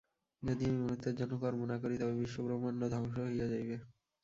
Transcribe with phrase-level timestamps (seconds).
[0.43, 3.75] যদি আমি মুহূর্তের জন্য কর্ম না করি, তবে বিশ্বব্রহ্মাণ্ড ধ্বংস হইয়া যাইবে।